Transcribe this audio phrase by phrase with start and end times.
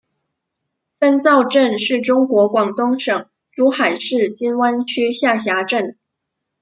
[0.99, 5.95] 三灶镇是中国广东省珠海市金湾区下辖镇。